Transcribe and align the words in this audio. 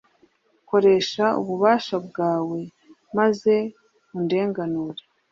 koresha 0.69 1.25
ububasha 1.41 1.95
bwawe, 2.07 2.59
maze 3.17 3.55
undenganure 4.17 5.01